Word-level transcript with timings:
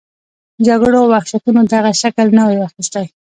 جګړو 0.67 0.97
او 1.03 1.09
وحشتونو 1.13 1.61
دغه 1.73 1.91
شکل 2.01 2.27
نه 2.37 2.43
وای 2.45 2.59
اخیستی. 2.67 3.05